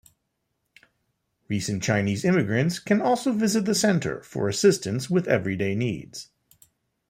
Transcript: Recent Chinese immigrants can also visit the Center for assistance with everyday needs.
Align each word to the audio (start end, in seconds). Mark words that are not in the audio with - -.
Recent 1.47 1.83
Chinese 1.83 2.25
immigrants 2.25 2.79
can 2.79 3.03
also 3.03 3.31
visit 3.31 3.65
the 3.65 3.75
Center 3.75 4.23
for 4.23 4.49
assistance 4.49 5.11
with 5.11 5.27
everyday 5.27 5.75
needs. 5.75 6.31